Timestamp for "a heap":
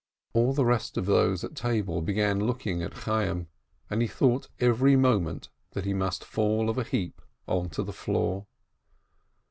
6.79-7.21